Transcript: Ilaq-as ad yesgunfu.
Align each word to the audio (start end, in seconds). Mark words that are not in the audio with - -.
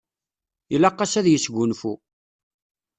Ilaq-as 0.75 1.13
ad 1.19 1.27
yesgunfu. 1.29 1.93